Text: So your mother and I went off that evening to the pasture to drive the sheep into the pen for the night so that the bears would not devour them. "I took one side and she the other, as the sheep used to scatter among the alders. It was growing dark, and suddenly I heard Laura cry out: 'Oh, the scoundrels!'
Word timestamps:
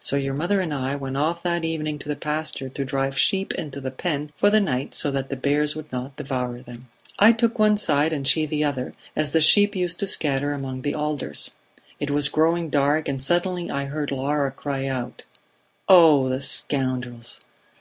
So 0.00 0.16
your 0.16 0.34
mother 0.34 0.60
and 0.60 0.74
I 0.74 0.96
went 0.96 1.16
off 1.16 1.44
that 1.44 1.64
evening 1.64 2.00
to 2.00 2.08
the 2.08 2.16
pasture 2.16 2.68
to 2.68 2.84
drive 2.84 3.12
the 3.12 3.20
sheep 3.20 3.54
into 3.54 3.80
the 3.80 3.92
pen 3.92 4.32
for 4.36 4.50
the 4.50 4.58
night 4.58 4.92
so 4.92 5.12
that 5.12 5.28
the 5.28 5.36
bears 5.36 5.76
would 5.76 5.92
not 5.92 6.16
devour 6.16 6.60
them. 6.62 6.88
"I 7.16 7.30
took 7.30 7.60
one 7.60 7.76
side 7.76 8.12
and 8.12 8.26
she 8.26 8.44
the 8.44 8.64
other, 8.64 8.92
as 9.14 9.30
the 9.30 9.40
sheep 9.40 9.76
used 9.76 10.00
to 10.00 10.08
scatter 10.08 10.52
among 10.52 10.82
the 10.82 10.96
alders. 10.96 11.52
It 12.00 12.10
was 12.10 12.28
growing 12.28 12.70
dark, 12.70 13.06
and 13.08 13.22
suddenly 13.22 13.70
I 13.70 13.84
heard 13.84 14.10
Laura 14.10 14.50
cry 14.50 14.86
out: 14.88 15.22
'Oh, 15.88 16.28
the 16.28 16.40
scoundrels!' 16.40 17.38